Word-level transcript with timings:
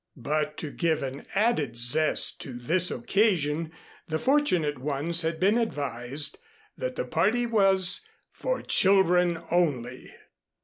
But 0.17 0.57
to 0.57 0.71
give 0.71 1.03
an 1.03 1.27
added 1.35 1.77
zest 1.77 2.41
to 2.41 2.53
this 2.57 2.89
occasion 2.89 3.71
the 4.07 4.17
fortunate 4.17 4.79
ones 4.79 5.21
had 5.21 5.39
been 5.39 5.59
advised 5.59 6.39
that 6.75 6.95
the 6.95 7.05
party 7.05 7.45
was 7.45 8.03
"for 8.31 8.63
children 8.63 9.43
only." 9.51 10.11